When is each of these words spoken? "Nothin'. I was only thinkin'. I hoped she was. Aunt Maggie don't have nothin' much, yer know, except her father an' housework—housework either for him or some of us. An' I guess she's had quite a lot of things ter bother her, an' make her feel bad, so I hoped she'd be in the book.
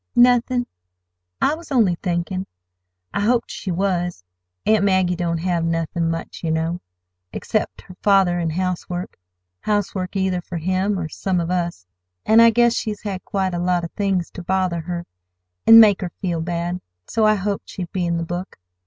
"Nothin'. 0.15 0.65
I 1.39 1.53
was 1.53 1.71
only 1.71 1.93
thinkin'. 1.93 2.47
I 3.13 3.19
hoped 3.19 3.51
she 3.51 3.69
was. 3.69 4.23
Aunt 4.65 4.83
Maggie 4.83 5.15
don't 5.15 5.37
have 5.37 5.63
nothin' 5.63 6.09
much, 6.09 6.43
yer 6.43 6.49
know, 6.49 6.81
except 7.31 7.81
her 7.83 7.93
father 8.01 8.39
an' 8.39 8.49
housework—housework 8.49 10.15
either 10.15 10.41
for 10.41 10.57
him 10.57 10.97
or 10.97 11.07
some 11.07 11.39
of 11.39 11.51
us. 11.51 11.85
An' 12.25 12.39
I 12.39 12.49
guess 12.49 12.73
she's 12.73 13.03
had 13.03 13.23
quite 13.23 13.53
a 13.53 13.59
lot 13.59 13.83
of 13.83 13.91
things 13.91 14.31
ter 14.31 14.41
bother 14.41 14.81
her, 14.81 15.05
an' 15.67 15.79
make 15.79 16.01
her 16.01 16.09
feel 16.19 16.41
bad, 16.41 16.81
so 17.05 17.23
I 17.27 17.35
hoped 17.35 17.69
she'd 17.69 17.91
be 17.91 18.07
in 18.07 18.17
the 18.17 18.23
book. 18.23 18.57